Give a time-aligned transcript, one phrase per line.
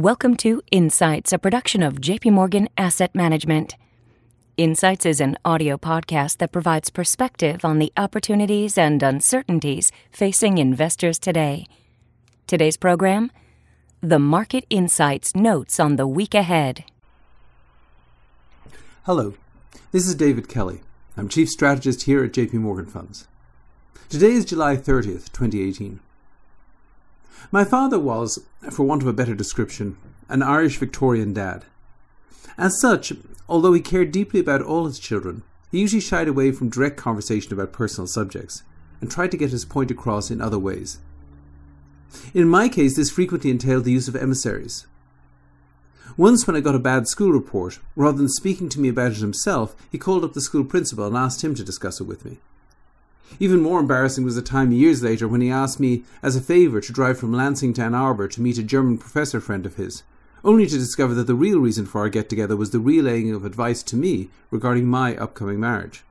[0.00, 3.76] Welcome to Insights, a production of JP Morgan Asset Management.
[4.56, 11.18] Insights is an audio podcast that provides perspective on the opportunities and uncertainties facing investors
[11.18, 11.66] today.
[12.46, 13.30] Today's program
[14.00, 16.84] The Market Insights Notes on the Week Ahead.
[19.04, 19.34] Hello,
[19.92, 20.80] this is David Kelly.
[21.14, 23.28] I'm Chief Strategist here at JP Morgan Funds.
[24.08, 26.00] Today is July 30th, 2018.
[27.50, 28.38] My father was,
[28.70, 29.96] for want of a better description,
[30.28, 31.64] an Irish Victorian dad.
[32.56, 33.12] As such,
[33.48, 37.52] although he cared deeply about all his children, he usually shied away from direct conversation
[37.52, 38.62] about personal subjects
[39.00, 40.98] and tried to get his point across in other ways.
[42.34, 44.86] In my case, this frequently entailed the use of emissaries.
[46.16, 49.18] Once, when I got a bad school report, rather than speaking to me about it
[49.18, 52.40] himself, he called up the school principal and asked him to discuss it with me.
[53.38, 56.80] Even more embarrassing was the time years later when he asked me, as a favour,
[56.80, 60.02] to drive from Lansing to Ann Arbor to meet a German professor friend of his,
[60.44, 63.44] only to discover that the real reason for our get together was the relaying of
[63.44, 66.02] advice to me regarding my upcoming marriage.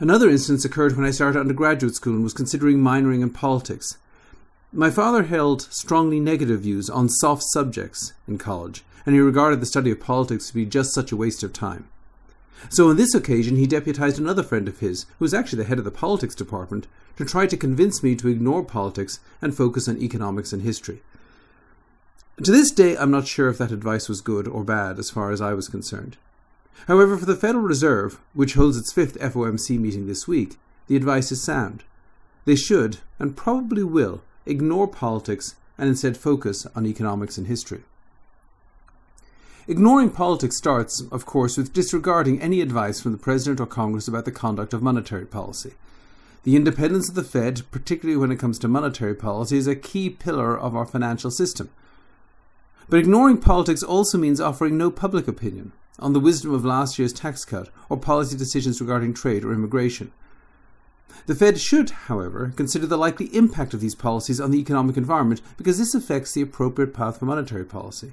[0.00, 3.98] Another instance occurred when I started undergraduate school and was considering minoring in politics.
[4.72, 9.66] My father held strongly negative views on soft subjects in college, and he regarded the
[9.66, 11.88] study of politics to be just such a waste of time.
[12.68, 15.78] So on this occasion, he deputized another friend of his, who was actually the head
[15.78, 19.98] of the politics department, to try to convince me to ignore politics and focus on
[19.98, 21.02] economics and history.
[22.42, 25.30] To this day, I'm not sure if that advice was good or bad as far
[25.30, 26.16] as I was concerned.
[26.88, 30.56] However, for the Federal Reserve, which holds its fifth FOMC meeting this week,
[30.88, 31.84] the advice is sound.
[32.44, 37.82] They should, and probably will, ignore politics and instead focus on economics and history.
[39.66, 44.26] Ignoring politics starts, of course, with disregarding any advice from the President or Congress about
[44.26, 45.72] the conduct of monetary policy.
[46.42, 50.10] The independence of the Fed, particularly when it comes to monetary policy, is a key
[50.10, 51.70] pillar of our financial system.
[52.90, 57.14] But ignoring politics also means offering no public opinion on the wisdom of last year's
[57.14, 60.12] tax cut or policy decisions regarding trade or immigration.
[61.24, 65.40] The Fed should, however, consider the likely impact of these policies on the economic environment
[65.56, 68.12] because this affects the appropriate path for monetary policy.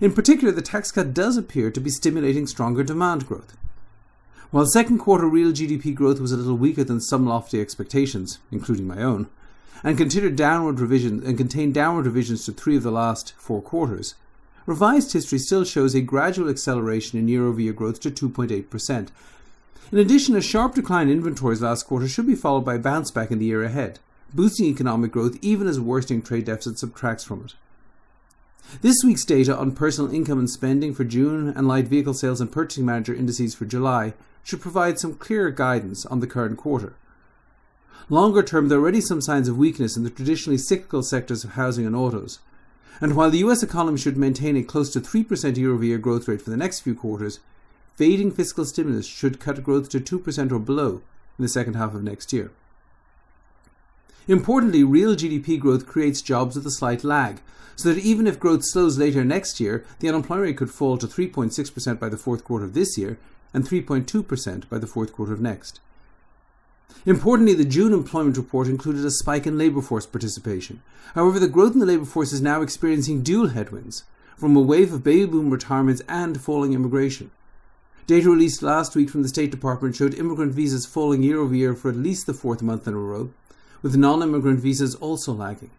[0.00, 3.56] In particular, the tax cut does appear to be stimulating stronger demand growth.
[4.50, 8.86] While second quarter real GDP growth was a little weaker than some lofty expectations, including
[8.86, 9.28] my own,
[9.84, 14.14] and considered downward revisions and contained downward revisions to three of the last four quarters,
[14.66, 19.08] revised history still shows a gradual acceleration in year-over-year growth to 2.8%.
[19.90, 23.10] In addition, a sharp decline in inventories last quarter should be followed by a bounce
[23.10, 23.98] back in the year ahead,
[24.34, 27.54] boosting economic growth even as worsening trade deficit subtracts from it.
[28.82, 32.52] This week's data on personal income and spending for June and light vehicle sales and
[32.52, 34.14] purchasing manager indices for July
[34.44, 36.94] should provide some clearer guidance on the current quarter.
[38.10, 41.52] Longer term, there are already some signs of weakness in the traditionally cyclical sectors of
[41.52, 42.38] housing and autos.
[43.00, 46.28] And while the US economy should maintain a close to 3% year over year growth
[46.28, 47.40] rate for the next few quarters,
[47.96, 51.02] fading fiscal stimulus should cut growth to 2% or below
[51.38, 52.50] in the second half of next year.
[54.28, 57.40] Importantly, real GDP growth creates jobs with a slight lag,
[57.74, 61.06] so that even if growth slows later next year, the unemployment rate could fall to
[61.06, 63.18] 3.6% by the fourth quarter of this year
[63.54, 65.80] and 3.2% by the fourth quarter of next.
[67.06, 70.82] Importantly, the June employment report included a spike in labour force participation.
[71.14, 74.04] However, the growth in the labour force is now experiencing dual headwinds
[74.36, 77.30] from a wave of baby boom retirements and falling immigration.
[78.06, 81.74] Data released last week from the State Department showed immigrant visas falling year over year
[81.74, 83.30] for at least the fourth month in a row,
[83.82, 85.70] with non immigrant visas also lagging.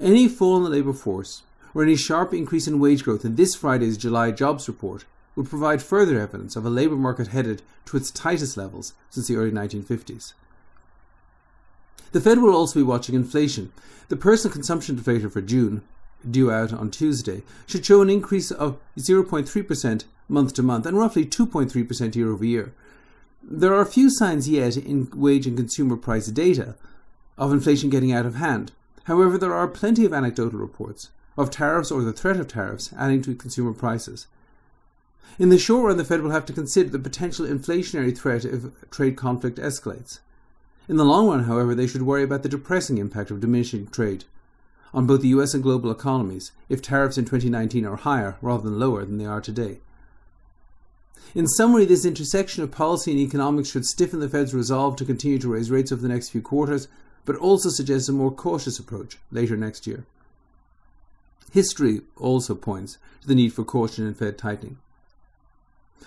[0.00, 1.42] Any fall in the labour force,
[1.74, 5.82] or any sharp increase in wage growth in this Friday's July jobs report, would provide
[5.82, 10.34] further evidence of a labour market headed to its tightest levels since the early 1950s.
[12.12, 13.72] The Fed will also be watching inflation.
[14.08, 15.82] The personal consumption deflator for June,
[16.30, 21.24] due out on Tuesday, should show an increase of 0.3% month to month and roughly
[21.24, 22.74] 2.3% year over year.
[23.42, 26.76] There are few signs yet in wage and consumer price data
[27.38, 28.72] of inflation getting out of hand.
[29.04, 33.22] However, there are plenty of anecdotal reports of tariffs or the threat of tariffs adding
[33.22, 34.26] to consumer prices.
[35.38, 38.64] In the short run, the Fed will have to consider the potential inflationary threat if
[38.90, 40.20] trade conflict escalates.
[40.88, 44.24] In the long run, however, they should worry about the depressing impact of diminishing trade
[44.94, 48.78] on both the US and global economies if tariffs in 2019 are higher rather than
[48.78, 49.78] lower than they are today.
[51.34, 55.38] In summary, this intersection of policy and economics should stiffen the Fed's resolve to continue
[55.38, 56.88] to raise rates over the next few quarters
[57.24, 60.04] but also suggests a more cautious approach later next year.
[61.52, 64.78] History also points to the need for caution in Fed tightening.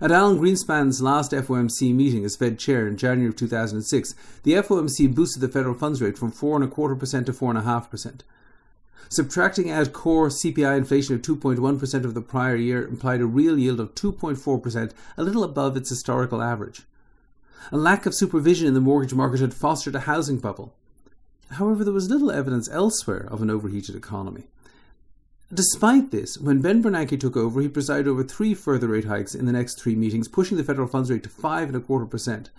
[0.00, 4.14] At Alan Greenspan's last FOMC meeting as Fed chair in January of 2006,
[4.44, 8.20] the FOMC boosted the federal funds rate from 4.25% to 4.5%.
[9.08, 13.80] Subtracting out core CPI inflation of 2.1% of the prior year implied a real yield
[13.80, 16.82] of 2.4%, a little above its historical average.
[17.72, 20.74] A lack of supervision in the mortgage market had fostered a housing bubble.
[21.52, 24.48] However, there was little evidence elsewhere of an overheated economy.
[25.52, 29.46] Despite this, when Ben Bernanke took over, he presided over three further rate hikes in
[29.46, 32.50] the next three meetings, pushing the federal funds rate to five and a quarter percent.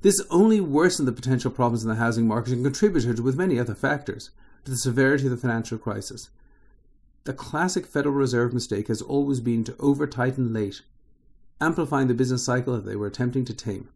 [0.00, 3.76] This only worsened the potential problems in the housing market and contributed, with many other
[3.76, 4.30] factors,
[4.64, 6.30] to the severity of the financial crisis.
[7.22, 10.82] The classic Federal Reserve mistake has always been to over tighten late,
[11.60, 13.88] amplifying the business cycle that they were attempting to tame.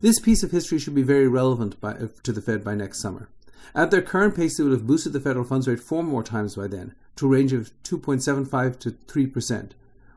[0.00, 3.00] This piece of history should be very relevant by, uh, to the Fed by next
[3.00, 3.28] summer.
[3.74, 6.54] At their current pace, they would have boosted the federal funds rate four more times
[6.54, 9.70] by then, to a range of 2.75 to 3%,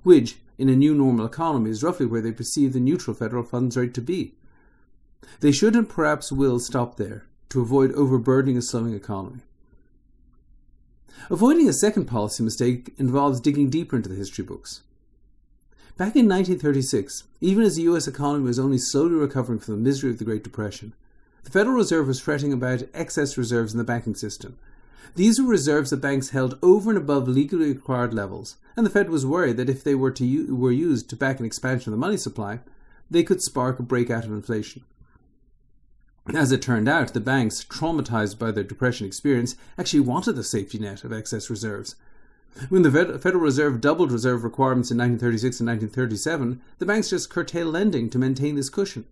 [0.03, 3.75] which, in a new normal economy, is roughly where they perceive the neutral federal funds
[3.75, 4.35] rate to be.
[5.39, 9.41] They should and perhaps will stop there to avoid overburdening a slowing economy.
[11.29, 14.81] Avoiding a second policy mistake involves digging deeper into the history books.
[15.97, 20.09] Back in 1936, even as the US economy was only slowly recovering from the misery
[20.09, 20.93] of the Great Depression,
[21.43, 24.57] the Federal Reserve was fretting about excess reserves in the banking system.
[25.15, 29.09] These were reserves that banks held over and above legally required levels, and the Fed
[29.09, 31.99] was worried that if they were, to u- were used to back an expansion of
[31.99, 32.59] the money supply,
[33.09, 34.83] they could spark a breakout of inflation.
[36.33, 40.79] As it turned out, the banks, traumatized by their depression experience, actually wanted the safety
[40.79, 41.95] net of excess reserves.
[42.69, 47.73] When the Federal Reserve doubled reserve requirements in 1936 and 1937, the banks just curtailed
[47.73, 49.05] lending to maintain this cushion.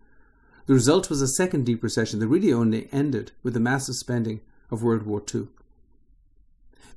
[0.65, 4.41] The result was a second deep recession that really only ended with the massive spending
[4.69, 5.47] of World War II.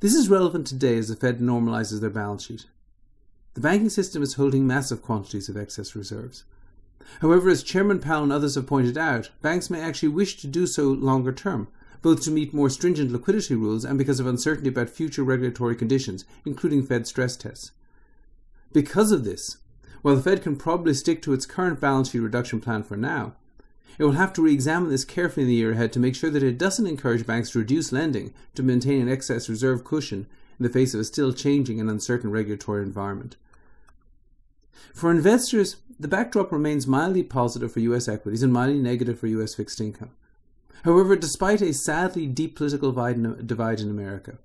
[0.00, 2.66] This is relevant today as the Fed normalizes their balance sheet.
[3.54, 6.44] The banking system is holding massive quantities of excess reserves.
[7.20, 10.66] However, as Chairman Powell and others have pointed out, banks may actually wish to do
[10.66, 11.68] so longer term,
[12.02, 16.24] both to meet more stringent liquidity rules and because of uncertainty about future regulatory conditions,
[16.44, 17.70] including Fed stress tests.
[18.72, 19.58] Because of this,
[20.02, 23.34] while the Fed can probably stick to its current balance sheet reduction plan for now,
[23.98, 26.30] it will have to re examine this carefully in the year ahead to make sure
[26.30, 30.26] that it doesn't encourage banks to reduce lending to maintain an excess reserve cushion
[30.58, 33.36] in the face of a still changing and uncertain regulatory environment.
[34.94, 39.54] For investors, the backdrop remains mildly positive for US equities and mildly negative for US
[39.54, 40.10] fixed income.
[40.84, 44.38] However, despite a sadly deep political divide in America,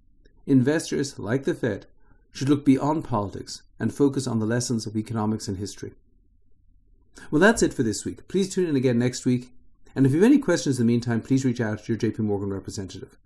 [0.45, 1.87] investors, like the Fed,
[2.31, 5.93] should look beyond politics and focus on the lessons of economics and history.
[7.31, 8.27] Well, that's it for this week.
[8.27, 9.51] Please tune in again next week.
[9.95, 12.19] And if you have any questions in the meantime, please reach out to your JP
[12.19, 13.17] Morgan representative.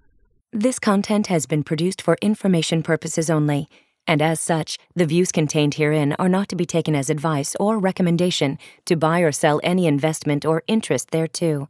[0.54, 3.68] This content has been produced for information purposes only,
[4.08, 7.78] and as such, the views contained herein are not to be taken as advice or
[7.78, 11.68] recommendation to buy or sell any investment or interest thereto.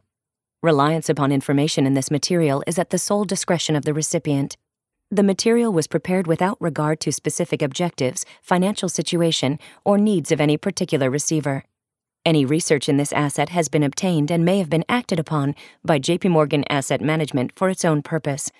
[0.62, 4.56] Reliance upon information in this material is at the sole discretion of the recipient.
[5.10, 10.56] The material was prepared without regard to specific objectives, financial situation, or needs of any
[10.56, 11.64] particular receiver.
[12.24, 15.98] Any research in this asset has been obtained and may have been acted upon by
[15.98, 18.52] JP Morgan Asset Management for its own purpose.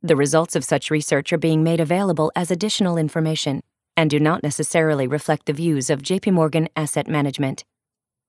[0.00, 3.62] The results of such research are being made available as additional information
[3.98, 7.64] and do not necessarily reflect the views of JP Morgan Asset Management.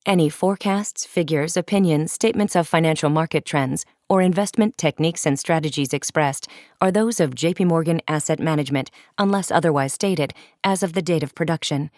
[0.09, 6.47] Any forecasts, figures, opinions, statements of financial market trends, or investment techniques and strategies expressed
[6.81, 8.89] are those of JP Morgan Asset Management
[9.19, 11.91] unless otherwise stated as of the date of production.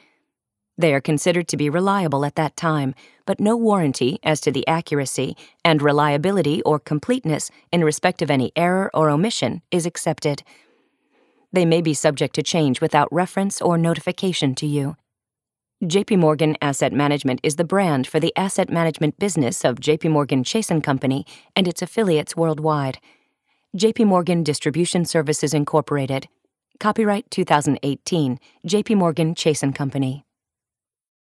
[0.78, 4.68] They are considered to be reliable at that time, but no warranty as to the
[4.68, 10.44] accuracy and reliability or completeness in respect of any error or omission is accepted.
[11.54, 14.98] They may be subject to change without reference or notification to you.
[15.84, 20.44] JP Morgan Asset Management is the brand for the asset management business of JP Morgan
[20.44, 23.00] Chase & Company and its affiliates worldwide.
[23.76, 26.28] JP Morgan Distribution Services Incorporated.
[26.80, 30.24] Copyright 2018, JP Morgan Chase & Company.